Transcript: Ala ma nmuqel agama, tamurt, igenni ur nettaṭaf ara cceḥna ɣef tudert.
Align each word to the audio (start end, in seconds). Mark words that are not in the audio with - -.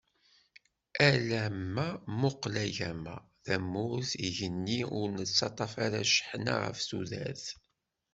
Ala 1.09 1.43
ma 1.73 1.87
nmuqel 2.11 2.55
agama, 2.65 3.15
tamurt, 3.43 4.09
igenni 4.27 4.79
ur 4.99 5.07
nettaṭaf 5.17 5.73
ara 5.85 6.07
cceḥna 6.11 6.55
ɣef 6.63 6.79
tudert. 6.89 7.45